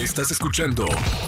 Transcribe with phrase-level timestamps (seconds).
[0.00, 0.86] Estás escuchando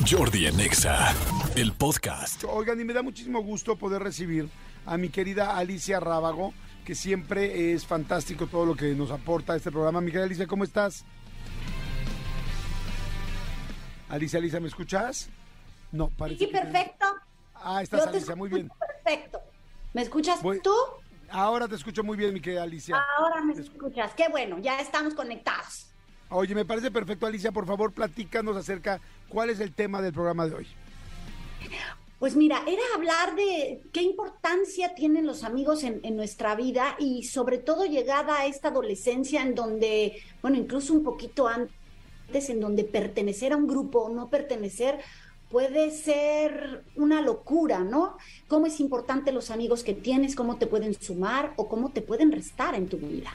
[0.09, 1.15] Jordi Anexa,
[1.57, 2.45] el podcast.
[2.45, 4.49] Oigan, y me da muchísimo gusto poder recibir
[4.87, 6.55] a mi querida Alicia Rábago,
[6.85, 10.01] que siempre es fantástico todo lo que nos aporta este programa.
[10.01, 11.05] Mi querida Alicia, ¿cómo estás?
[14.09, 15.29] Alicia, Alicia, ¿me escuchas?
[15.91, 17.07] No, parece Sí, que- perfecto.
[17.55, 18.71] Ah, estás Yo te Alicia, muy bien.
[19.05, 19.41] Perfecto.
[19.93, 20.75] ¿Me escuchas Voy- tú?
[21.31, 22.97] Ahora te escucho muy bien, mi querida Alicia.
[23.19, 24.13] Ahora me escuchas.
[24.15, 25.89] Qué bueno, ya estamos conectados.
[26.33, 27.53] Oye, me parece perfecto, Alicia.
[27.53, 30.67] Por favor, platícanos acerca cuál es el tema del programa de hoy.
[32.19, 37.25] Pues mira, era hablar de qué importancia tienen los amigos en, en nuestra vida y
[37.25, 42.85] sobre todo llegada a esta adolescencia en donde, bueno, incluso un poquito antes, en donde
[42.85, 45.01] pertenecer a un grupo o no pertenecer
[45.51, 48.17] puede ser una locura, ¿no?
[48.49, 52.33] Cómo es importante los amigos que tienes, cómo te pueden sumar o cómo te pueden
[52.33, 53.33] restar en tu vida.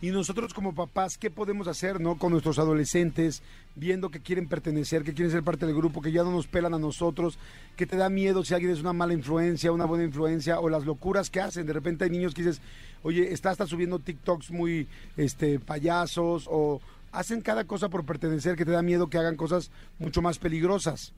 [0.00, 2.18] Y nosotros como papás, ¿qué podemos hacer, no?
[2.18, 3.42] Con nuestros adolescentes,
[3.74, 6.72] viendo que quieren pertenecer, que quieren ser parte del grupo, que ya no nos pelan
[6.74, 7.36] a nosotros,
[7.76, 10.86] que te da miedo si alguien es una mala influencia, una buena influencia, o las
[10.86, 11.66] locuras que hacen.
[11.66, 12.62] De repente hay niños que dices,
[13.02, 18.64] oye, está hasta subiendo TikToks muy, este, payasos, o hacen cada cosa por pertenecer, que
[18.64, 21.12] te da miedo que hagan cosas mucho más peligrosas.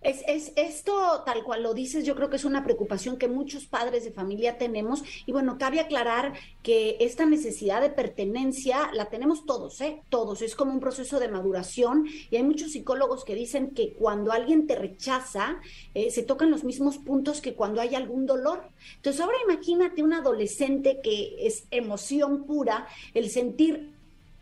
[0.00, 3.66] Es, es, esto, tal cual lo dices, yo creo que es una preocupación que muchos
[3.66, 5.02] padres de familia tenemos.
[5.26, 10.00] Y bueno, cabe aclarar que esta necesidad de pertenencia la tenemos todos, ¿eh?
[10.08, 10.42] Todos.
[10.42, 12.06] Es como un proceso de maduración.
[12.30, 15.60] Y hay muchos psicólogos que dicen que cuando alguien te rechaza,
[15.94, 18.68] eh, se tocan los mismos puntos que cuando hay algún dolor.
[18.96, 23.97] Entonces, ahora imagínate un adolescente que es emoción pura, el sentir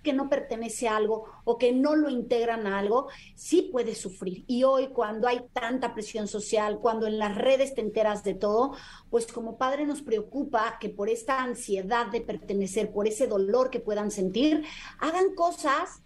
[0.07, 4.45] que no pertenece a algo o que no lo integran a algo, sí puede sufrir.
[4.47, 8.77] Y hoy cuando hay tanta presión social, cuando en las redes te enteras de todo,
[9.11, 13.81] pues como padre nos preocupa que por esta ansiedad de pertenecer, por ese dolor que
[13.81, 14.63] puedan sentir,
[15.01, 16.03] hagan cosas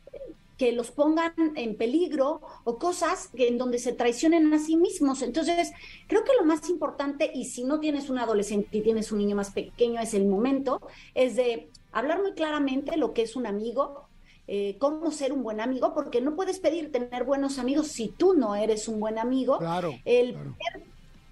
[0.60, 5.22] que los pongan en peligro o cosas que, en donde se traicionen a sí mismos.
[5.22, 5.72] Entonces,
[6.06, 9.36] creo que lo más importante, y si no tienes un adolescente y tienes un niño
[9.36, 10.82] más pequeño, es el momento,
[11.14, 14.04] es de hablar muy claramente lo que es un amigo,
[14.48, 18.34] eh, cómo ser un buen amigo, porque no puedes pedir tener buenos amigos si tú
[18.34, 19.56] no eres un buen amigo.
[19.56, 20.56] Claro, El claro.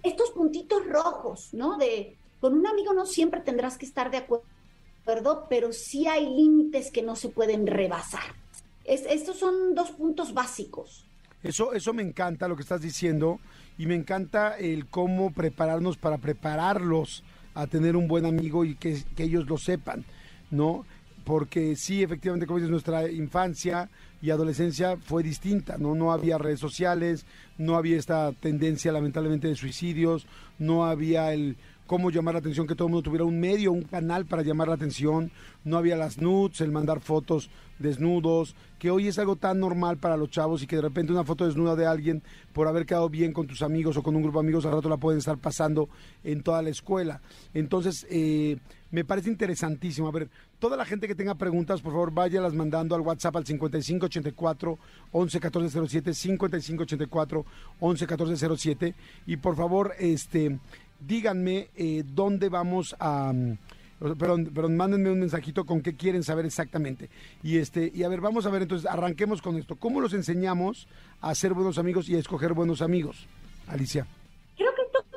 [0.01, 1.77] estos puntitos rojos, ¿no?
[1.77, 6.89] De con un amigo no siempre tendrás que estar de acuerdo, pero sí hay límites
[6.89, 8.39] que no se pueden rebasar.
[8.89, 11.05] Es- estos son dos puntos básicos.
[11.43, 13.39] Eso, eso me encanta lo que estás diciendo
[13.77, 17.23] y me encanta el cómo prepararnos para prepararlos
[17.53, 20.03] a tener un buen amigo y que, que ellos lo sepan,
[20.51, 20.85] ¿no?
[21.23, 23.89] Porque sí, efectivamente, como dices, nuestra infancia
[24.21, 25.93] y adolescencia fue distinta, ¿no?
[25.95, 27.25] No había redes sociales,
[27.57, 30.25] no había esta tendencia lamentablemente de suicidios,
[30.57, 31.55] no había el
[31.89, 34.67] cómo llamar la atención, que todo el mundo tuviera un medio, un canal para llamar
[34.67, 35.31] la atención,
[35.63, 40.15] no había las nudes, el mandar fotos desnudos, que hoy es algo tan normal para
[40.15, 42.21] los chavos y que de repente una foto desnuda de alguien
[42.53, 44.87] por haber quedado bien con tus amigos o con un grupo de amigos al rato
[44.87, 45.89] la pueden estar pasando
[46.23, 47.21] en toda la escuela.
[47.55, 48.59] Entonces, eh,
[48.91, 50.07] me parece interesantísimo.
[50.07, 50.29] A ver,
[50.59, 54.77] toda la gente que tenga preguntas, por favor, váyalas mandando al WhatsApp al 5584
[55.11, 57.45] 111407 5584
[57.81, 58.95] 111407
[59.25, 60.59] y por favor, este
[60.99, 63.57] díganme eh, dónde vamos a mm,
[63.99, 67.09] perdón, perdón, mándenme un mensajito con qué quieren saber exactamente.
[67.43, 69.75] Y este, y a ver, vamos a ver entonces, arranquemos con esto.
[69.75, 70.87] ¿Cómo los enseñamos
[71.21, 73.27] a ser buenos amigos y a escoger buenos amigos?
[73.67, 74.07] Alicia.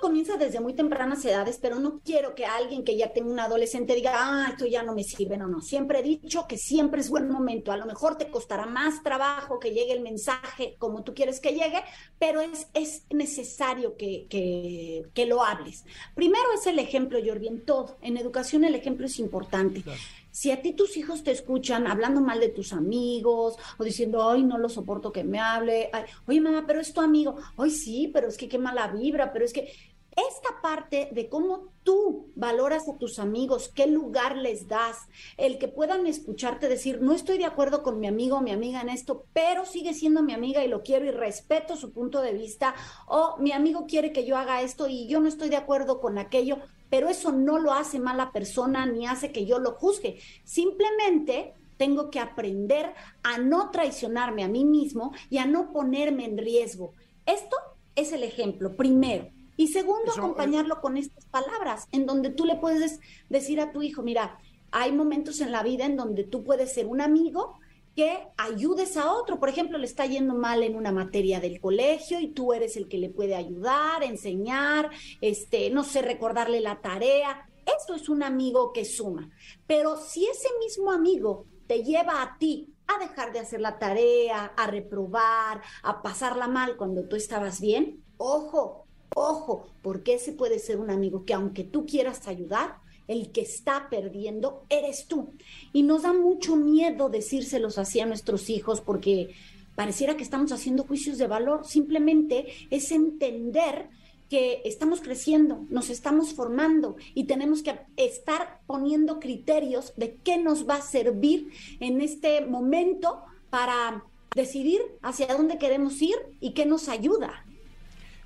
[0.03, 3.95] Comienza desde muy tempranas edades, pero no quiero que alguien que ya tenga un adolescente
[3.95, 5.61] diga, ah, esto ya no me sirve, no, no.
[5.61, 7.71] Siempre he dicho que siempre es buen momento.
[7.71, 11.53] A lo mejor te costará más trabajo que llegue el mensaje como tú quieres que
[11.53, 11.85] llegue,
[12.19, 15.85] pero es, es necesario que, que, que lo hables.
[16.17, 17.97] Primero es el ejemplo, Jordi, en todo.
[18.03, 19.85] En educación el ejemplo es importante.
[20.33, 24.43] Si a ti tus hijos te escuchan hablando mal de tus amigos o diciendo, ay,
[24.43, 28.11] no lo soporto que me hable, ay, oye, mamá, pero es tu amigo, ay, sí,
[28.13, 29.71] pero es que qué mala vibra, pero es que
[30.17, 35.69] esta parte de cómo tú valoras a tus amigos, qué lugar les das, el que
[35.69, 39.25] puedan escucharte decir, no estoy de acuerdo con mi amigo o mi amiga en esto,
[39.33, 42.75] pero sigue siendo mi amiga y lo quiero y respeto su punto de vista,
[43.07, 46.19] o mi amigo quiere que yo haga esto y yo no estoy de acuerdo con
[46.19, 46.59] aquello,
[46.91, 50.19] pero eso no lo hace mala persona ni hace que yo lo juzgue.
[50.45, 52.93] Simplemente tengo que aprender
[53.23, 56.93] a no traicionarme a mí mismo y a no ponerme en riesgo.
[57.25, 57.57] Esto
[57.97, 59.29] es el ejemplo, primero.
[59.57, 63.73] Y segundo, Eso, eh, acompañarlo con estas palabras, en donde tú le puedes decir a
[63.73, 64.39] tu hijo, mira,
[64.71, 67.59] hay momentos en la vida en donde tú puedes ser un amigo
[67.95, 69.39] que ayudes a otro.
[69.39, 72.89] Por ejemplo, le está yendo mal en una materia del colegio y tú eres el
[72.89, 74.91] que le puede ayudar, enseñar,
[75.21, 77.49] este, no sé, recordarle la tarea.
[77.67, 79.31] Eso es un amigo que suma.
[79.67, 84.53] Pero si ese mismo amigo te lleva a ti a dejar de hacer la tarea,
[84.57, 88.82] a reprobar, a pasarla mal cuando tú estabas bien, ojo,
[89.15, 92.77] ojo, porque ese puede ser un amigo que aunque tú quieras ayudar,
[93.09, 95.31] el que está perdiendo eres tú.
[95.73, 99.35] Y nos da mucho miedo decírselos así a nuestros hijos porque
[99.75, 101.67] pareciera que estamos haciendo juicios de valor.
[101.67, 103.89] Simplemente es entender
[104.29, 110.67] que estamos creciendo, nos estamos formando y tenemos que estar poniendo criterios de qué nos
[110.67, 111.51] va a servir
[111.81, 113.21] en este momento
[113.51, 117.45] para decidir hacia dónde queremos ir y qué nos ayuda.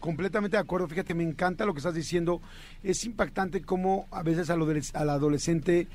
[0.07, 2.41] Completamente de acuerdo, fíjate, me encanta lo que estás diciendo.
[2.85, 5.89] Es impactante cómo a veces al adolescente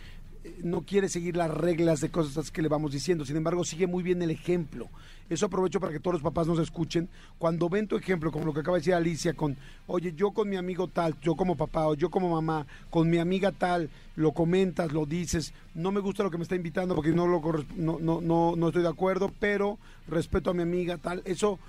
[0.43, 3.87] eh, no quiere seguir las reglas de cosas que le vamos diciendo, sin embargo sigue
[3.87, 4.89] muy bien el ejemplo.
[5.29, 7.07] Eso aprovecho para que todos los papás nos escuchen.
[7.37, 9.55] Cuando ven tu ejemplo, como lo que acaba de decir Alicia, con,
[9.87, 13.17] oye, yo con mi amigo tal, yo como papá o yo como mamá, con mi
[13.17, 17.13] amiga tal, lo comentas, lo dices, no me gusta lo que me está invitando porque
[17.13, 17.41] no, lo,
[17.77, 21.59] no, no, no, no estoy de acuerdo, pero respeto a mi amiga tal, eso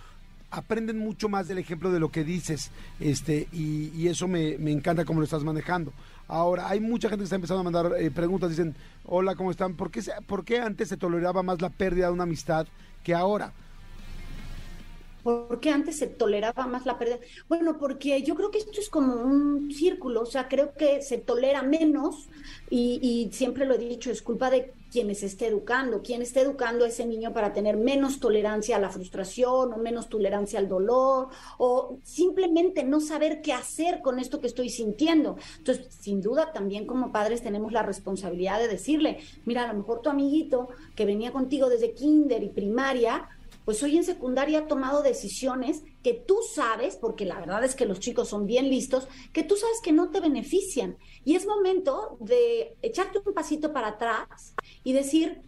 [0.53, 2.71] aprenden mucho más del ejemplo de lo que dices,
[3.01, 5.93] este, y, eso me, encanta cómo lo estás manejando.
[6.29, 9.75] Ahora, hay mucha gente que está empezando a mandar eh, preguntas, dicen, hola, ¿cómo están?
[9.75, 12.67] ¿Por qué, ¿Por qué antes se toleraba más la pérdida de una amistad
[13.03, 13.53] que ahora?
[15.23, 17.19] ¿Por qué antes se toleraba más la pérdida?
[17.49, 21.19] Bueno, porque yo creo que esto es como un círculo, o sea, creo que se
[21.19, 22.29] tolera menos
[22.71, 26.85] y, siempre lo he dicho, es culpa de quien se esté educando, quien esté educando
[26.85, 31.29] a ese niño para tener menos tolerancia a la frustración o menos tolerancia al dolor
[31.59, 35.37] o simplemente no saber qué hacer con esto que estoy sintiendo.
[35.59, 40.03] Entonces, sin duda, también como padres tenemos la responsabilidad de decirle, mira, a lo mejor
[40.03, 43.29] tu amiguito que venía contigo desde kinder y primaria,
[43.65, 47.87] pues hoy en secundaria ha tomado decisiones que tú sabes, porque la verdad es que
[47.87, 50.97] los chicos son bien listos, que tú sabes que no te benefician.
[51.25, 55.43] Y es momento de echarte un pasito para atrás y decir,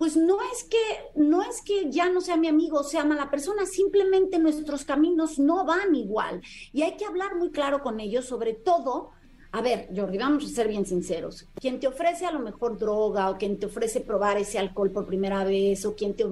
[0.00, 0.78] pues no es que
[1.14, 5.66] no es que ya no sea mi amigo sea mala persona, simplemente nuestros caminos no
[5.66, 6.40] van igual
[6.72, 9.10] y hay que hablar muy claro con ellos, sobre todo
[9.52, 11.46] a ver, Jordi, vamos a ser bien sinceros.
[11.60, 15.06] Quien te ofrece a lo mejor droga o quien te ofrece probar ese alcohol por
[15.06, 16.24] primera vez o quien te,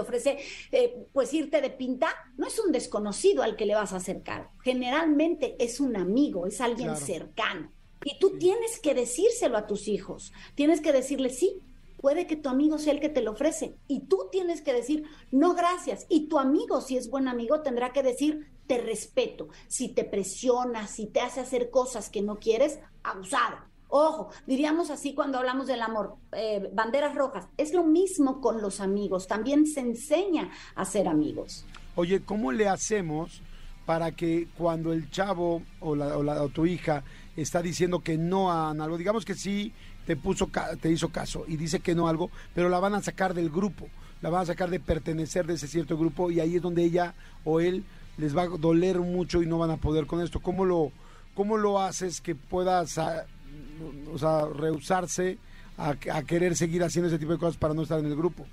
[0.00, 0.38] ofrece
[0.70, 2.08] eh, pues irte de pinta,
[2.38, 4.48] no es un desconocido al que le vas a acercar.
[4.62, 7.70] Generalmente es un amigo, es alguien cercano.
[8.04, 10.32] Y tú tienes que decírselo a tus hijos.
[10.54, 11.60] Tienes que decirle, sí,
[12.02, 13.76] puede que tu amigo sea el que te lo ofrece.
[13.88, 16.04] Y tú tienes que decir, no, gracias.
[16.10, 19.48] Y tu amigo, si es buen amigo, tendrá que decir, te respeto.
[19.68, 23.56] Si te presiona, si te hace hacer cosas que no quieres, abusado.
[23.88, 27.46] Ojo, diríamos así cuando hablamos del amor, eh, banderas rojas.
[27.56, 31.66] Es lo mismo con los amigos, también se enseña a ser amigos.
[31.94, 33.42] Oye, ¿cómo le hacemos
[33.84, 37.04] para que cuando el chavo o, la, o, tu hija
[37.36, 39.72] está diciendo que no a algo, digamos que sí
[40.06, 40.50] te puso
[40.80, 43.88] te hizo caso y dice que no algo, pero la van a sacar del grupo,
[44.20, 47.14] la van a sacar de pertenecer de ese cierto grupo y ahí es donde ella
[47.44, 47.84] o él
[48.18, 50.40] les va a doler mucho y no van a poder con esto.
[50.40, 50.92] ¿Cómo lo,
[51.34, 55.38] cómo lo haces que puedas o sea, rehusarse
[55.76, 58.46] a, querer seguir haciendo ese tipo de cosas para no estar en el grupo?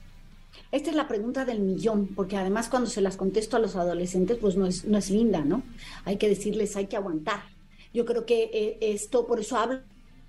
[0.72, 4.38] Esta es la pregunta del millón, porque además cuando se las contesto a los adolescentes,
[4.38, 5.64] pues no es, no es linda, ¿no?
[6.06, 7.42] Hay que decirles, hay que aguantar.
[7.94, 9.82] Yo creo que eh, esto, por eso hablo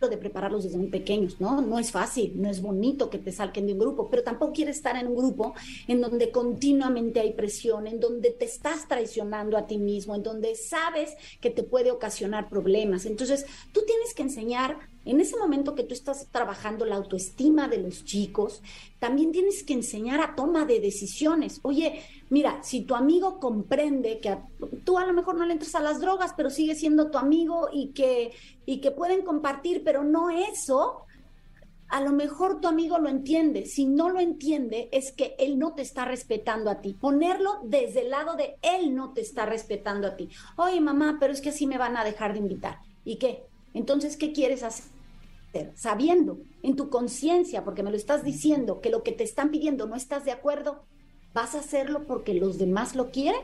[0.08, 1.61] de prepararlos desde muy pequeños, ¿no?
[1.61, 4.76] No es fácil, no es bonito que te salquen de un grupo, pero tampoco quieres
[4.76, 5.55] estar en un grupo
[5.88, 10.54] en donde continuamente hay presión, en donde te estás traicionando a ti mismo, en donde
[10.54, 13.07] sabes que te puede ocasionar problemas.
[13.07, 17.78] Entonces, tú tienes que enseñar en ese momento que tú estás trabajando la autoestima de
[17.78, 18.62] los chicos,
[18.99, 21.61] también tienes que enseñar a toma de decisiones.
[21.62, 24.37] Oye, mira, si tu amigo comprende que
[24.85, 27.69] tú a lo mejor no le entras a las drogas, pero sigue siendo tu amigo
[27.73, 28.33] y que,
[28.66, 31.07] y que pueden compartir, pero no eso,
[31.88, 33.66] a lo mejor tu amigo lo entiende.
[33.66, 36.95] Si no lo entiende, es que él no te está respetando a ti.
[36.95, 40.28] Ponerlo desde el lado de él no te está respetando a ti.
[40.57, 42.78] Oye, mamá, pero es que así me van a dejar de invitar.
[43.04, 43.50] ¿Y qué?
[43.75, 44.91] Entonces, ¿qué quieres hacer?
[45.75, 49.87] Sabiendo en tu conciencia, porque me lo estás diciendo, que lo que te están pidiendo
[49.87, 50.85] no estás de acuerdo,
[51.35, 53.41] ¿vas a hacerlo porque los demás lo quieren?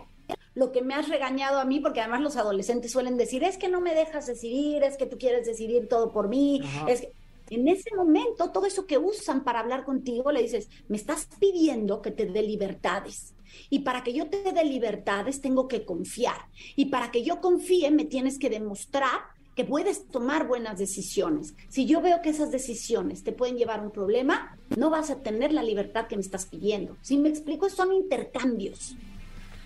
[0.54, 3.68] Lo que me has regañado a mí, porque además los adolescentes suelen decir, es que
[3.68, 7.12] no me dejas decidir, es que tú quieres decidir todo por mí, es que...
[7.48, 12.02] En ese momento, todo eso que usan para hablar contigo, le dices, me estás pidiendo
[12.02, 13.34] que te dé libertades.
[13.70, 16.48] Y para que yo te dé libertades, tengo que confiar.
[16.74, 19.20] Y para que yo confíe, me tienes que demostrar
[19.56, 21.54] que puedes tomar buenas decisiones.
[21.68, 25.22] Si yo veo que esas decisiones te pueden llevar a un problema, no vas a
[25.22, 26.96] tener la libertad que me estás pidiendo.
[27.00, 28.94] Si me explico, son intercambios.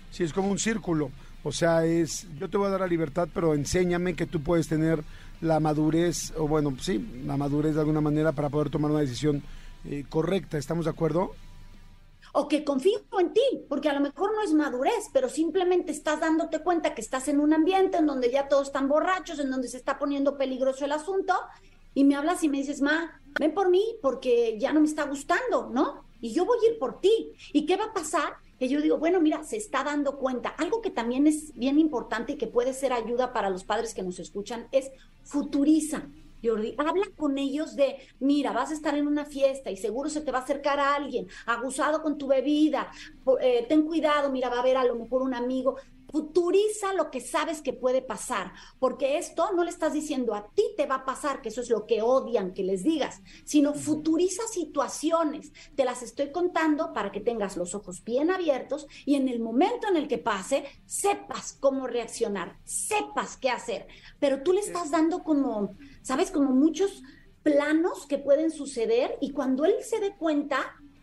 [0.09, 1.11] Sí, es como un círculo.
[1.43, 4.69] O sea, es, yo te voy a dar la libertad, pero enséñame que tú puedes
[4.69, 5.03] tener
[5.41, 9.43] la madurez, o bueno, sí, la madurez de alguna manera para poder tomar una decisión
[9.85, 10.57] eh, correcta.
[10.57, 11.35] ¿Estamos de acuerdo?
[12.33, 16.19] O que confío en ti, porque a lo mejor no es madurez, pero simplemente estás
[16.19, 19.67] dándote cuenta que estás en un ambiente en donde ya todos están borrachos, en donde
[19.67, 21.33] se está poniendo peligroso el asunto,
[21.93, 25.03] y me hablas y me dices, ma, ven por mí porque ya no me está
[25.03, 26.05] gustando, ¿no?
[26.21, 27.33] Y yo voy a ir por ti.
[27.51, 28.35] ¿Y qué va a pasar?
[28.59, 30.49] Que yo digo, bueno, mira, se está dando cuenta.
[30.49, 34.03] Algo que también es bien importante y que puede ser ayuda para los padres que
[34.03, 34.91] nos escuchan es
[35.23, 36.07] futuriza.
[36.43, 40.21] Jordi, habla con ellos de, mira, vas a estar en una fiesta y seguro se
[40.21, 42.91] te va a acercar a alguien, abusado con tu bebida,
[43.41, 45.77] eh, ten cuidado, mira, va a haber a lo mejor un amigo.
[46.11, 50.63] Futuriza lo que sabes que puede pasar, porque esto no le estás diciendo a ti
[50.75, 54.43] te va a pasar, que eso es lo que odian que les digas, sino futuriza
[54.51, 55.53] situaciones.
[55.73, 59.87] Te las estoy contando para que tengas los ojos bien abiertos y en el momento
[59.87, 63.87] en el que pase, sepas cómo reaccionar, sepas qué hacer.
[64.19, 66.31] Pero tú le estás dando como, ¿sabes?
[66.31, 67.03] Como muchos
[67.43, 70.57] planos que pueden suceder y cuando él se dé cuenta,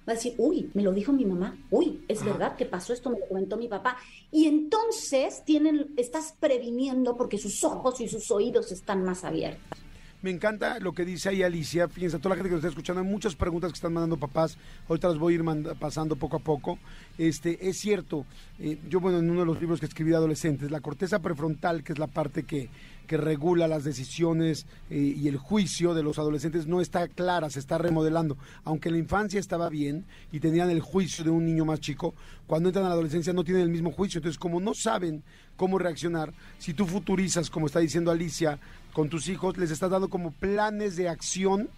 [0.09, 3.11] va a decir, uy, me lo dijo mi mamá, uy, es verdad que pasó esto,
[3.11, 3.99] me lo comentó mi papá.
[4.31, 9.78] Y entonces tienen, estás previniendo porque sus ojos y sus oídos están más abiertos.
[10.21, 11.89] Me encanta lo que dice ahí Alicia.
[11.89, 14.59] Fíjense, toda la gente que nos está escuchando, hay muchas preguntas que están mandando papás.
[14.89, 15.45] Ahorita las voy a ir
[15.79, 16.79] pasando poco a poco.
[17.17, 18.27] Este, es cierto,
[18.59, 21.85] eh, yo, bueno, en uno de los libros que escribí de adolescentes, la corteza prefrontal,
[21.85, 22.69] que es la parte que
[23.09, 27.59] que regula las decisiones eh, y el juicio de los adolescentes no está clara, se
[27.59, 28.37] está remodelando.
[28.65, 32.15] Aunque la infancia estaba bien y tenían el juicio de un niño más chico,
[32.47, 34.19] cuando entran a la adolescencia no tienen el mismo juicio.
[34.19, 35.25] Entonces, como no saben
[35.57, 38.61] cómo reaccionar, si tú futurizas, como está diciendo Alicia,
[38.99, 41.69] con tus hijos, les estás dando como planes de acción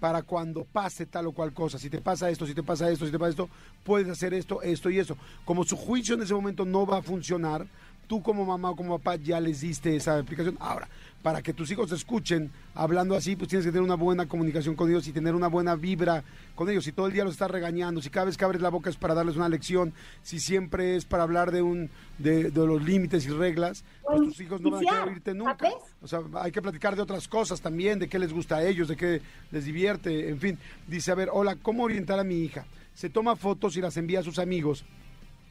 [0.00, 1.78] para cuando pase tal o cual cosa.
[1.78, 3.48] Si te pasa esto, si te pasa esto, si te pasa esto,
[3.84, 5.16] puedes hacer esto, esto y eso.
[5.46, 7.66] Como su juicio en ese momento no va a funcionar,
[8.08, 10.56] tú como mamá o como papá ya les diste esa explicación.
[10.58, 10.88] Ahora,
[11.22, 14.88] para que tus hijos escuchen hablando así, pues tienes que tener una buena comunicación con
[14.88, 16.24] ellos y tener una buena vibra
[16.54, 16.84] con ellos.
[16.84, 18.96] Si todo el día los estás regañando, si cada vez que abres la boca es
[18.96, 23.30] para darles una lección, si siempre es para hablar de un de, los límites y
[23.30, 25.68] reglas, pues tus hijos no van a querer oírte nunca.
[26.00, 28.88] O sea, hay que platicar de otras cosas también, de qué les gusta a ellos,
[28.88, 30.58] de qué les divierte, en fin.
[30.86, 32.64] Dice, a ver, hola, ¿cómo orientar a mi hija?
[32.94, 34.84] Se toma fotos y las envía a sus amigos.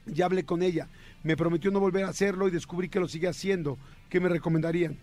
[0.06, 0.88] Ya hablé con ella
[1.28, 3.78] me prometió no volver a hacerlo y descubrí que lo sigue haciendo.
[4.10, 4.98] ¿Qué me recomendarían?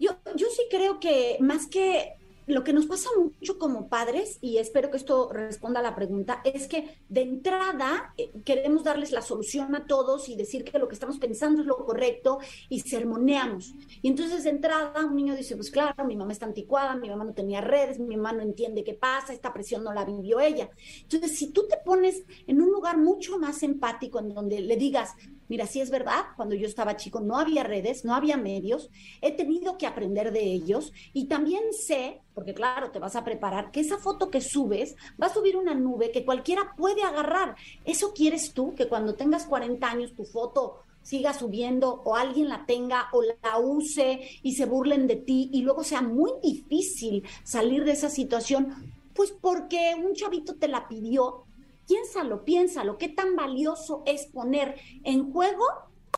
[0.00, 2.14] Yo, yo sí creo que más que
[2.46, 6.40] lo que nos pasa mucho como padres, y espero que esto responda a la pregunta,
[6.44, 10.88] es que de entrada eh, queremos darles la solución a todos y decir que lo
[10.88, 12.38] que estamos pensando es lo correcto
[12.68, 13.74] y sermoneamos.
[14.00, 17.24] Y entonces de entrada un niño dice, pues claro, mi mamá está anticuada, mi mamá
[17.24, 20.70] no tenía redes, mi mamá no entiende qué pasa, esta presión no la vivió ella.
[21.02, 25.14] Entonces, si tú te pones en un lugar mucho más empático en donde le digas,
[25.48, 29.32] Mira, sí es verdad, cuando yo estaba chico no había redes, no había medios, he
[29.32, 33.80] tenido que aprender de ellos y también sé, porque claro, te vas a preparar, que
[33.80, 37.56] esa foto que subes va a subir una nube que cualquiera puede agarrar.
[37.84, 42.66] ¿Eso quieres tú, que cuando tengas 40 años tu foto siga subiendo o alguien la
[42.66, 47.84] tenga o la use y se burlen de ti y luego sea muy difícil salir
[47.84, 48.92] de esa situación?
[49.14, 51.45] Pues porque un chavito te la pidió
[51.86, 54.74] piénsalo, piénsalo, qué tan valioso es poner
[55.04, 55.64] en juego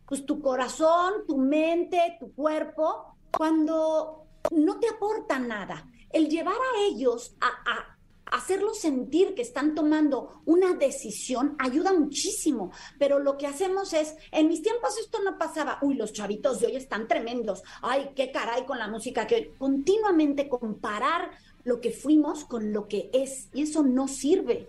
[0.07, 5.87] pues tu corazón, tu mente, tu cuerpo, cuando no te aporta nada.
[6.11, 7.99] El llevar a ellos a, a
[8.33, 14.49] hacerlos sentir que están tomando una decisión ayuda muchísimo, pero lo que hacemos es, en
[14.49, 18.65] mis tiempos esto no pasaba, uy, los chavitos de hoy están tremendos, ay, qué caray
[18.65, 21.33] con la música, que continuamente comparar
[21.65, 24.69] lo que fuimos con lo que es, y eso no sirve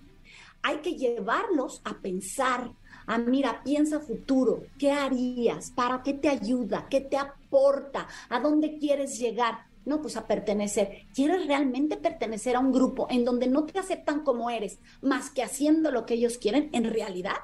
[0.61, 2.71] hay que llevarlos a pensar,
[3.07, 5.71] a mira, piensa futuro, ¿qué harías?
[5.71, 6.87] ¿Para qué te ayuda?
[6.89, 8.07] ¿Qué te aporta?
[8.29, 9.67] ¿A dónde quieres llegar?
[9.85, 11.07] No, pues a pertenecer.
[11.15, 15.41] ¿Quieres realmente pertenecer a un grupo en donde no te aceptan como eres, más que
[15.41, 17.37] haciendo lo que ellos quieren en realidad?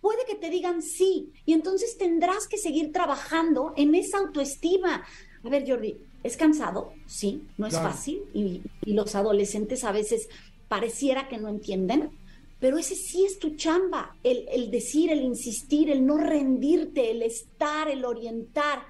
[0.00, 5.04] Puede que te digan sí, y entonces tendrás que seguir trabajando en esa autoestima.
[5.42, 6.92] A ver, Jordi, ¿es cansado?
[7.06, 10.28] Sí, no es fácil, y, y los adolescentes a veces
[10.68, 12.10] pareciera que no entienden,
[12.58, 17.88] pero ese sí es tu chamba, el, decir, el insistir, el no rendirte, el estar,
[17.88, 18.80] el orientar.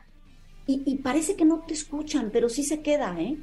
[0.68, 3.36] Y, parece que no te escuchan, pero sí se queda, ¿eh?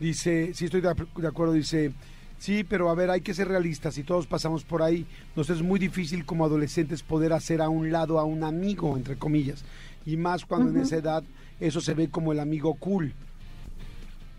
[0.00, 1.92] Dice, sí estoy de, acuerdo, dice,
[2.38, 5.06] sí, pero a ver, hay que ser realistas, si todos pasamos por ahí,
[5.36, 9.16] nos es muy difícil como adolescentes poder hacer a un lado a un amigo, entre
[9.16, 9.64] comillas,
[10.04, 11.22] y más cuando en esa edad
[11.60, 13.12] eso se ve como el amigo cool.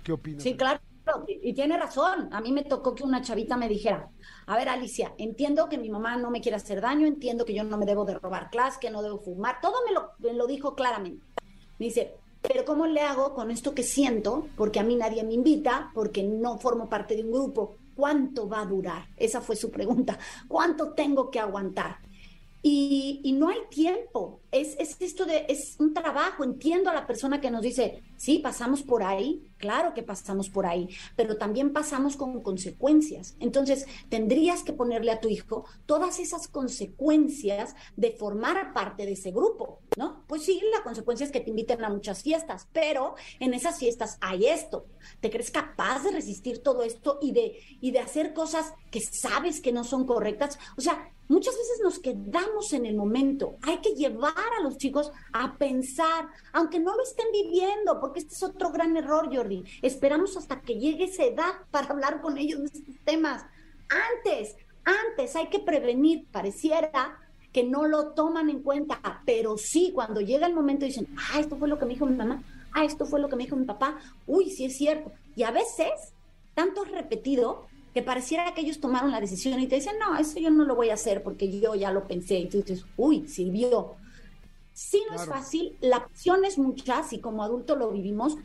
[0.04, 0.44] ¿Qué opinas?
[0.44, 0.82] Sí, claro
[1.28, 2.30] y tiene razón.
[2.32, 4.10] A mí me tocó que una chavita me dijera,
[4.46, 7.64] a ver Alicia, entiendo que mi mamá no me quiere hacer daño, entiendo que yo
[7.64, 10.76] no me debo de robar clase, que no debo fumar, todo me lo, lo dijo
[10.76, 11.26] claramente.
[11.80, 14.48] Me dice, pero ¿cómo le hago con esto que siento?
[14.56, 17.78] Porque a mí nadie me invita, porque no formo parte de un grupo.
[17.96, 19.08] ¿cuánto va a durar?
[19.18, 20.18] Esa fue su pregunta.
[20.48, 21.98] ¿Cuánto tengo que aguantar?
[22.62, 24.40] Y, no hay tiempo.
[24.54, 26.44] Es, es, esto de, es un trabajo.
[26.44, 30.66] Entiendo a la persona que nos dice, sí, pasamos por ahí, claro que pasamos por
[30.66, 33.36] ahí, pero también pasamos con consecuencias.
[33.40, 39.32] Entonces, tendrías que ponerle a tu hijo todas esas consecuencias de formar parte de ese
[39.32, 40.24] grupo, ¿no?
[40.28, 44.18] Pues sí, la consecuencia es que te inviten a muchas fiestas, pero en esas fiestas
[44.22, 44.86] hay esto.
[45.20, 49.62] ¿Te crees capaz de resistir todo esto y de, y de hacer cosas que sabes
[49.62, 50.60] que no son correctas?
[50.78, 53.56] O sea, Muchas veces nos quedamos en el momento.
[53.62, 58.34] Hay que llevar a los chicos a pensar, aunque no lo estén viviendo, porque este
[58.34, 59.64] es otro gran error, Jordi.
[59.82, 63.46] Esperamos hasta que llegue esa edad para hablar con ellos de estos temas.
[63.90, 66.26] Antes, antes hay que prevenir.
[66.32, 67.20] Pareciera
[67.52, 71.56] que no lo toman en cuenta, pero sí, cuando llega el momento dicen, ah, esto
[71.56, 72.42] fue lo que me dijo mi mamá,
[72.74, 75.12] ah, esto fue lo que me dijo mi papá, uy, sí es cierto.
[75.36, 75.92] Y a veces,
[76.56, 80.50] tanto repetido, que pareciera que ellos tomaron la decisión y te dicen, no, eso yo
[80.50, 82.40] no lo voy a hacer porque yo ya lo pensé.
[82.40, 83.96] Y tú dices, uy, sirvió.
[84.74, 88.36] Sí, no es fácil, la opción es mucha, y como adulto lo vivimos,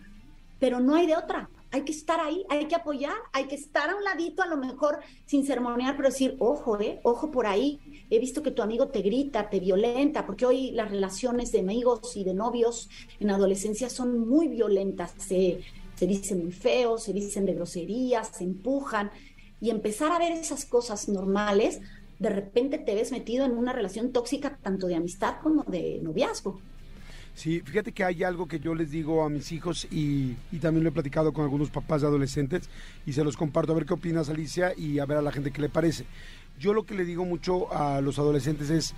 [0.58, 1.48] pero no hay de otra.
[1.70, 4.56] Hay que estar ahí, hay que apoyar, hay que estar a un ladito, a lo
[4.56, 8.06] mejor sin ceremoniar, pero decir, ojo, eh, ojo por ahí.
[8.10, 12.16] He visto que tu amigo te grita, te violenta, porque hoy las relaciones de amigos
[12.16, 12.88] y de novios
[13.20, 15.12] en adolescencia son muy violentas.
[15.18, 15.60] Se,
[15.94, 19.10] se dicen muy feos, se dicen de groserías, se empujan
[19.60, 21.80] y empezar a ver esas cosas normales,
[22.18, 26.60] de repente te ves metido en una relación tóxica tanto de amistad como de noviazgo.
[27.34, 30.90] Sí, fíjate que hay algo que yo les digo a mis hijos y, también lo
[30.90, 32.68] he platicado con algunos papás de adolescentes
[33.06, 35.52] y se los comparto a ver qué opinas Alicia y a ver a la gente
[35.52, 36.04] qué le parece.
[36.58, 38.94] Yo lo que le digo mucho a los adolescentes es,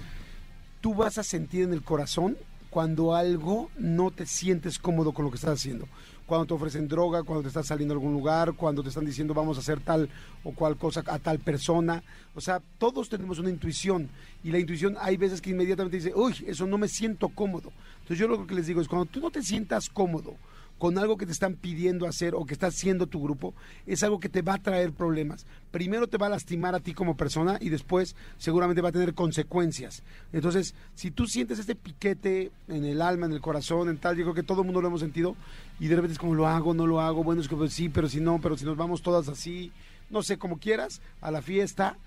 [0.80, 2.38] tú vas a sentir en el corazón
[2.70, 5.86] cuando algo no te sientes cómodo con lo que estás haciendo
[6.30, 9.34] cuando te ofrecen droga, cuando te estás saliendo a algún lugar, cuando te están diciendo
[9.34, 10.08] vamos a hacer tal
[10.44, 12.04] o cual cosa a tal persona.
[12.36, 14.08] O sea, todos tenemos una intuición
[14.44, 17.72] y la intuición hay veces que inmediatamente dice, uy, eso no me siento cómodo.
[18.02, 20.36] Entonces yo lo que les digo es, cuando tú no te sientas cómodo,
[20.80, 23.52] con algo que te están pidiendo hacer o que está haciendo tu grupo,
[23.86, 25.44] es algo que te va a traer problemas.
[25.70, 29.12] Primero te va a lastimar a ti como persona y después seguramente va a tener
[29.12, 30.02] consecuencias.
[30.32, 34.24] Entonces, si tú sientes este piquete en el alma, en el corazón, en tal, yo
[34.24, 35.36] creo que todo el mundo lo hemos sentido
[35.78, 38.08] y de repente es como lo hago, no lo hago, bueno, es que sí, pero
[38.08, 39.72] si no, pero si nos vamos todas así,
[40.08, 41.98] no sé, como quieras, a la fiesta,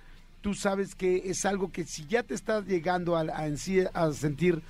[0.42, 3.44] tú sabes que es algo que si ya te estás llegando a, a,
[3.94, 4.64] a sentir,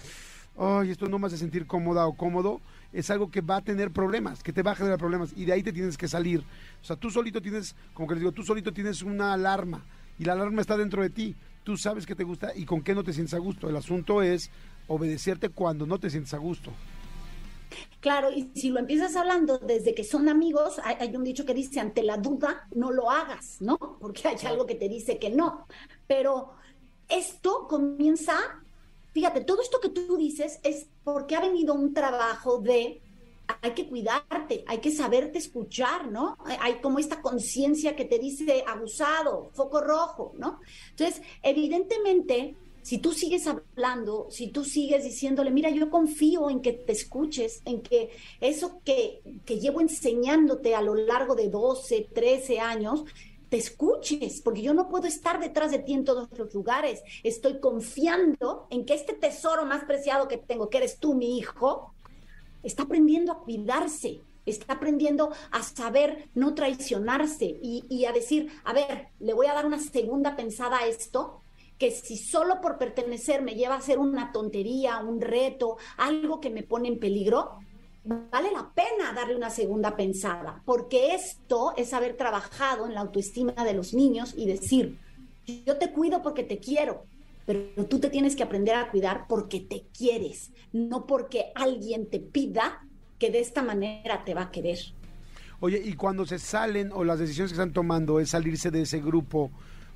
[0.60, 2.60] ay, esto no me hace sentir cómoda o cómodo,
[2.93, 5.53] es algo que va a tener problemas, que te va a generar problemas y de
[5.53, 6.43] ahí te tienes que salir.
[6.82, 9.84] O sea, tú solito tienes, como que les digo, tú solito tienes una alarma
[10.19, 11.36] y la alarma está dentro de ti.
[11.63, 13.67] Tú sabes que te gusta y con qué no te sientes a gusto.
[13.67, 14.51] El asunto es
[14.88, 16.71] obedecerte cuando no te sientes a gusto.
[17.99, 21.53] Claro, y si lo empiezas hablando desde que son amigos, hay, hay, un dicho que
[21.56, 23.77] dice, ante la duda, no lo hagas, ¿no?
[23.99, 25.65] Porque hay algo que te dice que no.
[26.06, 26.51] Pero
[27.10, 28.62] esto comienza
[29.13, 33.02] fíjate, todo esto que tú dices es porque ha venido un trabajo de
[33.62, 36.38] hay que cuidarte, hay que saberte escuchar, ¿no?
[36.60, 40.60] Hay como esta conciencia que te dice abusado, foco rojo, ¿no?
[40.91, 46.73] Entonces, evidentemente, si tú sigues hablando, si tú sigues diciéndole, mira, yo confío en que
[46.73, 52.60] te escuches, en que eso que, que llevo enseñándote a lo largo de 12, 13
[52.60, 53.06] años,
[53.54, 57.04] te escuches, porque yo no puedo estar detrás de ti en todos los lugares.
[57.22, 61.94] Estoy confiando en que este tesoro más preciado que tengo, que eres tú, mi hijo,
[62.63, 69.10] está aprendiendo a cuidarse, está aprendiendo a saber no traicionarse y, a decir, a ver,
[69.20, 71.44] le voy a dar una segunda pensada a esto,
[71.78, 76.50] que si solo por pertenecer me lleva a hacer una tontería, un reto, algo que
[76.50, 77.60] me pone en peligro,
[78.04, 83.54] vale la pena darle una segunda pensada, porque esto es haber trabajado en la autoestima
[83.54, 84.98] de los niños y decir,
[85.66, 87.06] yo te cuido porque te quiero,
[87.46, 92.20] pero tú te tienes que aprender a cuidar porque te quieres, no porque alguien te
[92.20, 92.86] pida
[93.20, 94.80] que de esta manera te va a querer.
[95.60, 99.00] Oye, y cuando se salen o las decisiones que están tomando es salirse de ese
[99.00, 99.50] grupo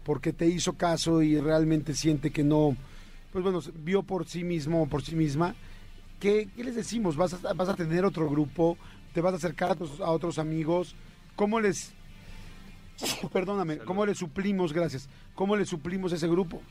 [0.05, 2.77] porque te hizo caso y realmente siente que no,
[3.33, 5.55] pues bueno, vio por sí mismo o por sí misma,
[6.19, 7.15] ¿qué, les decimos?
[7.15, 8.77] ¿Vas a, ¿Vas a tener otro grupo?
[9.13, 10.95] ¿Te vas a acercar a, otros amigos?
[11.35, 11.91] ¿Cómo les,
[13.33, 16.61] perdóname, cómo les suplimos, gracias, cómo les suplimos ese grupo?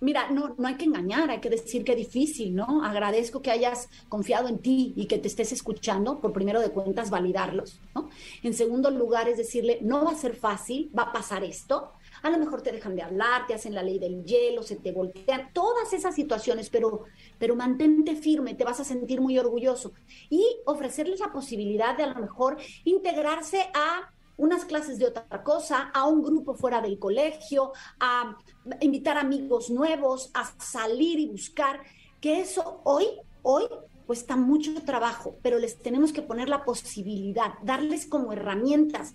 [0.00, 2.84] Mira, no, no hay que engañar, hay que decir que es difícil, ¿no?
[2.84, 7.08] Agradezco que hayas confiado en ti y que te estés escuchando, por primero de cuentas,
[7.08, 8.10] validarlos, ¿no?
[8.42, 11.92] En segundo lugar, es decirle, no va a ser fácil, va a pasar esto,
[12.24, 14.92] a lo mejor te dejan de hablar, te hacen la ley del hielo, se te
[14.92, 17.04] voltean, todas esas situaciones, pero,
[17.38, 19.92] pero mantente firme, te vas a sentir muy orgulloso.
[20.30, 25.90] Y ofrecerles la posibilidad de a lo mejor integrarse a unas clases de otra cosa,
[25.92, 28.38] a un grupo fuera del colegio, a
[28.80, 31.80] invitar amigos nuevos, a salir y buscar,
[32.22, 33.04] que eso hoy,
[33.42, 33.64] hoy
[34.06, 39.12] cuesta mucho trabajo, pero les tenemos que poner la posibilidad, darles como herramientas.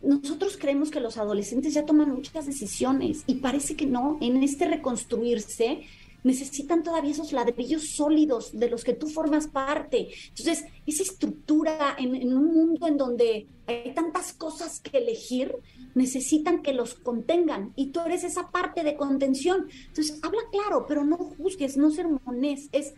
[0.00, 4.18] Nosotros creemos que los adolescentes ya toman muchas decisiones y parece que no.
[4.20, 5.82] En este reconstruirse
[6.24, 10.08] necesitan todavía esos ladrillos sólidos de los que tú formas parte.
[10.28, 15.54] Entonces, esa estructura en, un mundo en donde hay tantas cosas que elegir,
[15.94, 19.68] necesitan que los contengan y tú eres esa parte de contención.
[19.88, 22.94] Entonces, habla claro, pero no juzgues, no sermones, es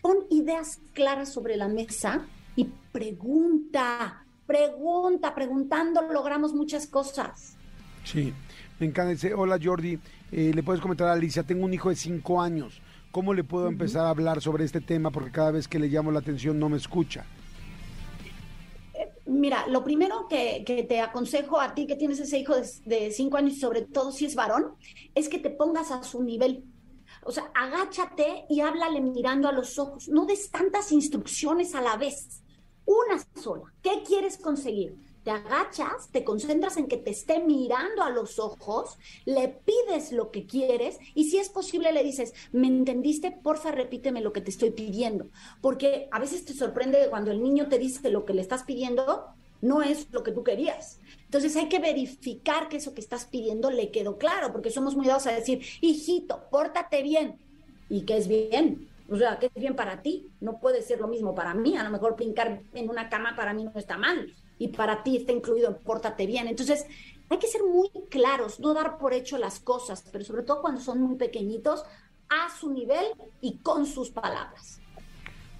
[0.00, 7.54] pon ideas claras sobre la mesa y pregunta, pregunta, preguntando logramos muchas cosas.
[8.02, 8.32] Sí,
[8.80, 9.28] me encanta.
[9.36, 9.98] Hola Jordi,
[10.32, 12.80] eh, le puedes comentar a Alicia, tengo un hijo de cinco años.
[13.12, 15.10] ¿Cómo le puedo empezar a hablar sobre este tema?
[15.10, 17.24] Porque cada vez que le llamo la atención no me escucha.
[18.94, 23.10] Eh, mira, lo primero que, te aconsejo a ti que tienes ese hijo de, de
[23.10, 24.74] cinco años y sobre todo si es varón,
[25.14, 26.64] es que te pongas a su nivel.
[27.22, 30.08] O sea, agáchate y háblale mirando a los ojos.
[30.08, 32.42] No des tantas instrucciones a la vez.
[32.88, 33.64] Una sola.
[33.82, 34.96] ¿Qué quieres conseguir?
[35.24, 38.96] te agachas, te concentras en que te esté mirando a los ojos,
[39.26, 43.30] le pides lo que quieres y si es posible le dices, ¿me entendiste?
[43.30, 45.28] Porfa, repíteme lo que te estoy pidiendo.
[45.60, 49.26] Porque a veces te sorprende cuando el niño te dice lo que le estás pidiendo,
[49.60, 50.98] no es lo que tú querías.
[51.26, 55.08] Entonces hay que verificar que eso que estás pidiendo le quedó claro, porque somos muy
[55.08, 57.36] dados a decir, hijito, pórtate bien.
[57.90, 58.87] ¿Y qué es bien?
[59.08, 60.28] O sea, ¿qué es bien para ti?
[60.40, 61.76] No puede ser lo mismo para mí.
[61.76, 65.16] A lo mejor brincar en una cama para mí no está mal y para ti
[65.16, 66.46] está incluido Pórtate Bien.
[66.46, 66.84] Entonces,
[67.30, 70.80] hay que ser muy claros, no dar por hecho las cosas, pero sobre todo cuando
[70.80, 71.84] son muy pequeñitos,
[72.28, 73.06] a su nivel
[73.40, 74.80] y con sus palabras.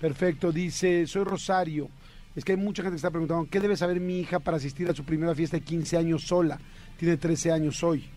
[0.00, 1.88] Perfecto, dice, soy Rosario.
[2.37, 4.88] Es que hay mucha gente que está preguntando, ¿qué debe saber mi hija para asistir
[4.88, 6.61] a su primera fiesta de 15 años sola?
[6.96, 8.08] Tiene 13 años hoy.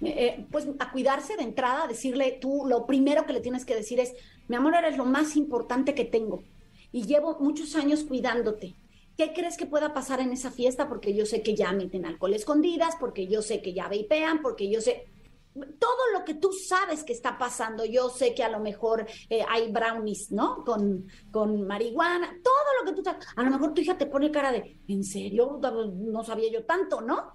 [0.00, 3.98] Eh, pues a cuidarse de entrada, decirle tú, lo primero que le tienes que decir
[3.98, 4.14] es,
[4.46, 6.42] mi amor, eres lo más importante que tengo
[6.92, 8.76] y llevo muchos años cuidándote
[9.18, 10.88] ¿Qué crees que pueda pasar en esa fiesta?
[10.88, 14.70] Porque yo sé que ya meten alcohol escondidas, porque yo sé que ya vapean, porque
[14.70, 15.08] yo sé
[15.54, 17.84] todo lo que tú sabes que está pasando.
[17.84, 20.64] Yo sé que a lo mejor eh, hay brownies, ¿no?
[20.64, 23.26] Con, con marihuana, todo lo que tú sabes.
[23.34, 25.58] A lo mejor tu hija te pone cara de, ¿en serio?
[25.60, 27.32] No sabía yo tanto, ¿no?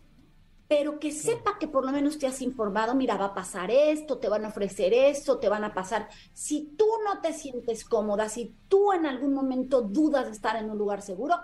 [0.75, 4.17] Pero que sepa que por lo menos te has informado, mira, va a pasar esto,
[4.17, 6.09] te van a ofrecer esto, te van a pasar.
[6.33, 10.71] Si tú no te sientes cómoda, si tú en algún momento dudas de estar en
[10.71, 11.35] un lugar seguro,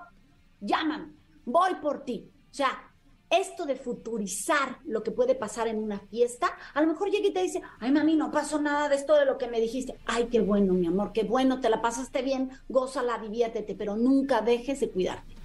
[0.60, 1.14] llámame,
[1.46, 2.28] voy por ti.
[2.50, 2.92] O sea,
[3.30, 7.34] esto de futurizar lo que puede pasar en una fiesta, a lo mejor llega y
[7.34, 9.96] te dice, ay mami, no pasó nada de esto de lo que me dijiste.
[10.08, 14.42] Ay, qué bueno, mi amor, qué bueno, te la pasaste bien, gózala, diviértete, pero nunca
[14.42, 15.39] dejes de cuidarte.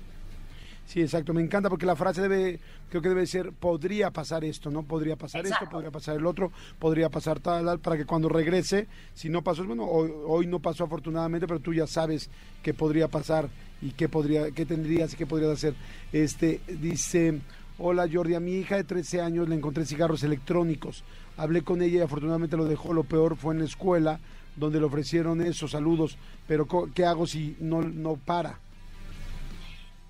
[0.86, 4.70] Sí, exacto, me encanta porque la frase debe, creo que debe ser, podría pasar esto,
[4.70, 4.82] ¿no?
[4.82, 9.30] Podría pasar esto, podría pasar el otro, podría pasar tal, para que cuando regrese, si
[9.30, 12.28] no pasó, bueno, hoy, hoy no pasó afortunadamente, pero tú ya sabes
[12.62, 13.48] que podría pasar
[13.80, 15.74] y qué podría, qué tendrías y qué podrías hacer.
[16.12, 17.40] Este dice,
[17.78, 21.04] hola Jordi, a mi hija de 13 años le encontré cigarros electrónicos.
[21.36, 22.92] Hablé con ella y afortunadamente lo dejó.
[22.92, 24.20] Lo peor fue en la escuela
[24.56, 26.16] donde le ofrecieron esos saludos.
[26.46, 28.60] Pero ¿qué hago si no, no para?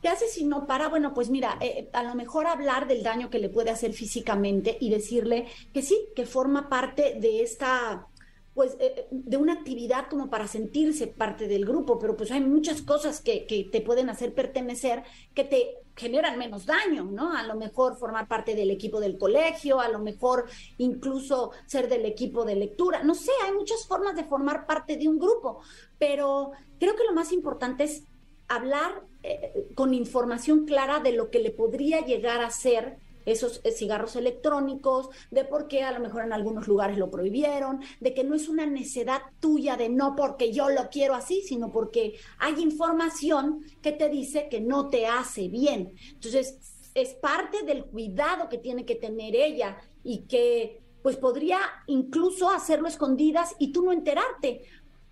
[0.04, 0.90] ¿Qué hace si no para?
[0.90, 4.76] Bueno, pues mira, eh, a lo mejor hablar del daño que le puede hacer físicamente
[4.78, 8.06] y decirle que sí, que forma parte de esta
[8.52, 12.42] pues eh, eh, de una actividad como para sentirse parte del grupo, pero pues hay
[12.42, 17.34] muchas cosas que, que, te pueden hacer pertenecer que te generan menos daño, ¿no?
[17.34, 20.44] A lo mejor formar parte del equipo del colegio, a lo mejor
[20.76, 25.08] incluso ser del equipo de lectura, no sé, hay muchas formas de formar parte de
[25.08, 25.60] un grupo,
[25.98, 28.04] pero creo que lo más importante es
[28.48, 33.72] hablar eh, con información clara de lo que le podría llegar a ser esos eh,
[33.72, 38.24] cigarros electrónicos, de por qué a lo mejor en algunos lugares lo prohibieron, de que
[38.24, 42.60] no es una necedad tuya de no porque yo lo quiero así, sino porque hay
[42.60, 45.94] información que te dice que no te hace bien.
[46.12, 46.58] Entonces,
[46.94, 52.88] es parte del cuidado que tiene que tener ella y que pues podría incluso hacerlo
[52.88, 54.62] escondidas y tú no enterarte,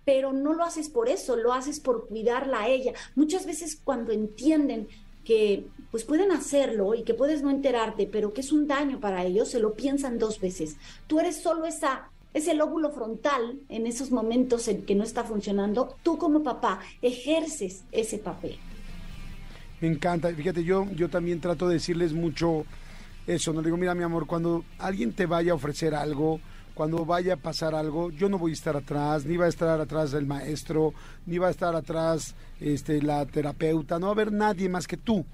[0.05, 2.93] pero no lo haces por eso, lo haces por cuidarla a ella.
[3.15, 4.87] Muchas veces cuando entienden
[5.23, 9.23] que pues pueden hacerlo y que puedes no enterarte, pero que es un daño para
[9.23, 10.75] ellos, se lo piensan dos veces.
[11.07, 15.95] Tú eres solo esa ese lóbulo frontal en esos momentos en que no está funcionando,
[16.01, 18.57] tú como papá ejerces ese papel.
[19.81, 22.65] Me encanta, fíjate, yo, yo también trato de decirles mucho
[23.27, 26.39] eso, no digo, mira mi amor, cuando alguien te vaya a ofrecer algo,
[26.73, 29.79] cuando vaya a pasar algo, yo no voy a estar atrás, ni va a estar
[29.79, 30.93] atrás el maestro,
[31.25, 34.97] ni va a estar atrás este, la terapeuta, no va a haber nadie más que
[34.97, 35.25] tú.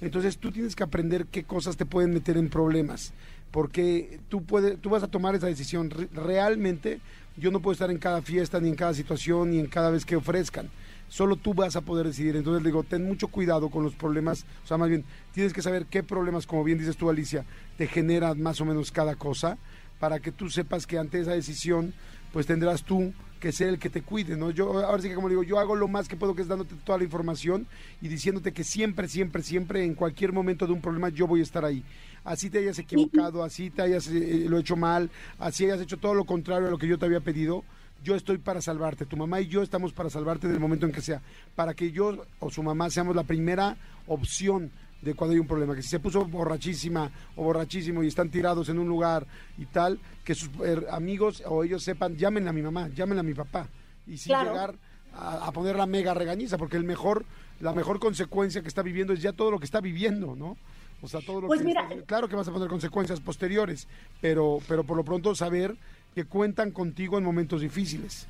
[0.00, 3.12] Entonces tú tienes que aprender qué cosas te pueden meter en problemas,
[3.50, 5.90] porque tú, puedes, tú vas a tomar esa decisión.
[6.12, 7.00] Realmente
[7.36, 10.04] yo no puedo estar en cada fiesta, ni en cada situación, ni en cada vez
[10.04, 10.68] que ofrezcan.
[11.08, 12.36] Solo tú vas a poder decidir.
[12.36, 14.44] Entonces le digo, ten mucho cuidado con los problemas.
[14.64, 17.44] O sea, más bien, tienes que saber qué problemas, como bien dices tú, Alicia,
[17.78, 19.58] te generan más o menos cada cosa,
[20.04, 21.94] para que tú sepas que ante esa decisión,
[22.30, 24.50] pues tendrás tú que ser el que te cuide, ¿no?
[24.50, 26.74] Yo, ahora sí que como digo, yo hago lo más que puedo, que es dándote
[26.84, 27.66] toda la información
[28.02, 31.42] y diciéndote que siempre, siempre, siempre, en cualquier momento de un problema, yo voy a
[31.42, 31.82] estar ahí.
[32.22, 36.12] Así te hayas equivocado, así te hayas eh, lo hecho mal, así hayas hecho todo
[36.12, 37.64] lo contrario a lo que yo te había pedido,
[38.02, 39.06] yo estoy para salvarte.
[39.06, 41.22] Tu mamá y yo estamos para salvarte del momento en que sea.
[41.54, 44.70] Para que yo o su mamá seamos la primera opción
[45.04, 48.68] de cuando hay un problema, que si se puso borrachísima o borrachísimo y están tirados
[48.68, 49.26] en un lugar
[49.58, 53.24] y tal, que sus eh, amigos o ellos sepan, llámenle a mi mamá, llámenle a
[53.24, 53.68] mi papá,
[54.06, 54.74] y sin llegar
[55.12, 57.24] a, poner la mega regañiza, porque el mejor,
[57.60, 60.56] la mejor consecuencia que está viviendo es ya todo lo que está viviendo, ¿no?
[61.02, 63.86] O sea, todo lo pues que claro que vas a poner consecuencias posteriores,
[64.20, 65.76] pero, pero por lo pronto saber
[66.14, 68.26] que cuentan contigo en momentos difíciles.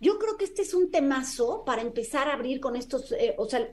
[0.00, 3.48] Yo creo que este es un temazo para empezar a abrir con estos, eh, o
[3.48, 3.68] sea,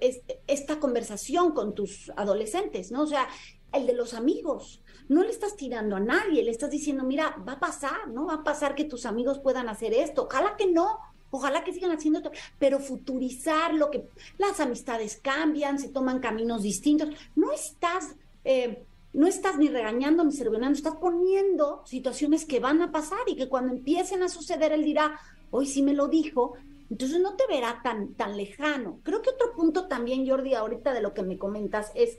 [0.48, 3.04] esta conversación con tus adolescentes, ¿no?
[3.04, 3.28] O sea,
[3.74, 4.82] el de los amigos.
[5.08, 8.26] No le estás tirando a nadie, le estás diciendo, mira, va a pasar, ¿no?
[8.26, 10.24] Va a pasar que tus amigos puedan hacer esto.
[10.24, 10.98] Ojalá que no,
[11.30, 14.08] ojalá que sigan haciendo esto, pero futurizar lo que
[14.38, 17.10] las amistades cambian, se toman caminos distintos.
[17.36, 22.92] No estás eh, no estás ni regañando ni servilando, estás poniendo situaciones que van a
[22.92, 25.18] pasar y que cuando empiecen a suceder él dirá,
[25.52, 26.56] hoy sí me lo dijo,
[26.90, 29.00] entonces no te verá tan, tan lejano.
[29.04, 32.18] Creo que otro punto también, Jordi, ahorita de lo que me comentas es,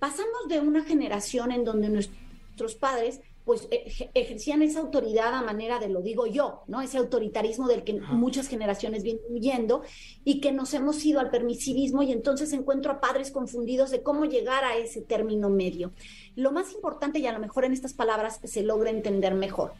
[0.00, 5.78] pasamos de una generación en donde nuestros padres pues e, ejercían esa autoridad a manera
[5.78, 6.80] de lo digo yo, ¿no?
[6.80, 9.82] Ese autoritarismo del que muchas generaciones vienen huyendo
[10.24, 14.24] y que nos hemos ido al permisivismo y entonces encuentro a padres confundidos de cómo
[14.24, 15.92] llegar a ese término medio.
[16.36, 19.72] Lo más importante y a lo mejor en estas palabras se logra entender mejor.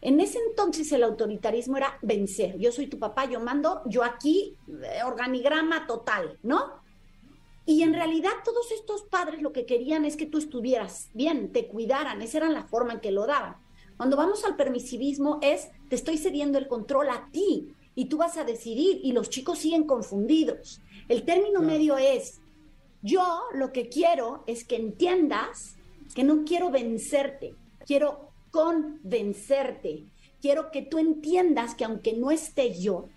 [0.00, 2.56] En ese entonces el autoritarismo era vencer.
[2.58, 6.77] Yo soy tu papá, yo mando, yo aquí, eh, organigrama total, ¿no?
[7.68, 11.66] Y en realidad todos estos padres lo que querían es que tú estuvieras bien, te
[11.66, 13.58] cuidaran, esa era la forma en que lo daban.
[13.98, 18.38] Cuando vamos al permisivismo es, te estoy cediendo el control a ti y tú vas
[18.38, 20.80] a decidir y los chicos siguen confundidos.
[21.08, 22.40] El término medio es,
[23.02, 25.76] yo lo que quiero es que entiendas
[26.14, 27.54] que no quiero vencerte,
[27.84, 30.06] quiero convencerte,
[30.40, 33.10] quiero que tú entiendas que aunque no esté yo,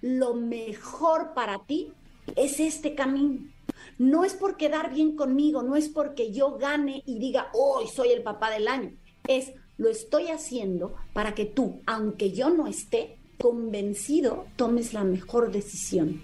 [0.00, 1.92] lo mejor para ti
[2.36, 3.57] es este camino
[3.98, 8.10] no es por quedar bien conmigo, no es porque yo gane y diga, hoy soy
[8.10, 8.92] el papá del año.
[9.26, 15.50] Es, lo estoy haciendo para que tú, aunque yo no esté convencido, tomes la mejor
[15.50, 16.20] decisión.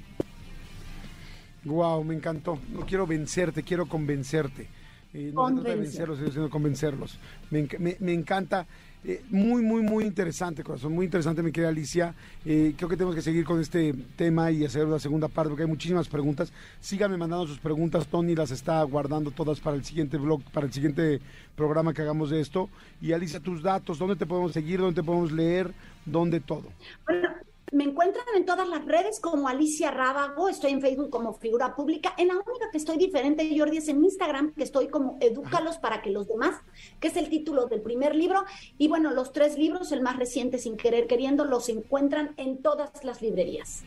[1.65, 2.59] Wow, me encantó.
[2.71, 4.69] No quiero vencerte, quiero convencerte.
[5.15, 7.19] Eh, no se trata de vencerlos, sino convencerlos.
[7.51, 8.67] Me, me, me encanta
[9.07, 12.15] eh, muy, muy, muy interesante, corazón, muy interesante, mi querida Alicia.
[12.45, 15.65] Eh, creo que tenemos que seguir con este tema y hacer la segunda parte porque
[15.65, 16.53] hay muchísimas preguntas.
[16.81, 20.73] Síganme mandando sus preguntas, Tony las está guardando todas para el siguiente blog, para el
[20.73, 21.21] siguiente
[21.55, 22.71] programa que hagamos de esto.
[23.03, 24.81] Y Alicia, tus datos, ¿dónde te podemos seguir?
[24.81, 25.73] ¿Dónde te podemos leer?
[26.07, 26.73] ¿Dónde todo?
[27.07, 27.29] Bueno,
[27.75, 32.15] me encuentran en todas las redes como Alicia Rábago, estoy en Facebook como figura pública.
[32.17, 36.01] En la única que estoy diferente, Jordi, es en Instagram, que estoy como Edúcalos para
[36.01, 36.55] que los demás,
[37.01, 38.45] que es el título del primer libro.
[38.79, 43.05] Y bueno, los tres libros, el más reciente, Sin Querer Queriendo, los encuentran en todas
[43.05, 43.83] las librerías.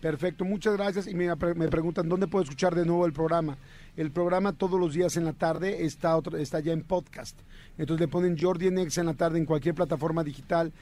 [0.00, 1.06] Perfecto, muchas gracias.
[1.06, 3.56] Y me, me preguntan, ¿dónde puedo escuchar de nuevo el programa?
[3.96, 7.38] El programa todos los días en la tarde está, otro, está ya en podcast.
[7.78, 10.72] Entonces le ponen Jordi en en la tarde en cualquier plataforma digital,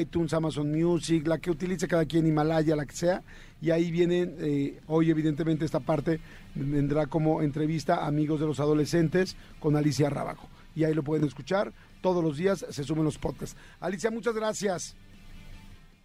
[0.00, 3.22] iTunes, Amazon Music, la que utilice cada quien, Himalaya, la que sea.
[3.60, 6.20] Y ahí vienen, eh, hoy evidentemente esta parte
[6.54, 10.48] vendrá como entrevista amigos de los adolescentes con Alicia Rábago.
[10.74, 11.72] Y ahí lo pueden escuchar.
[12.00, 13.56] Todos los días se suben los podcasts.
[13.80, 14.96] Alicia, muchas gracias.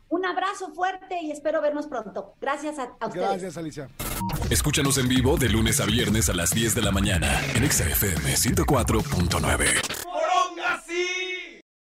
[0.09, 2.33] Un abrazo fuerte y espero vernos pronto.
[2.41, 3.27] Gracias a, ustedes.
[3.27, 3.89] Gracias, Alicia.
[4.49, 8.35] Escúchanos en vivo de lunes a viernes a las 10 de la mañana en XFM
[8.35, 10.18] 104.9.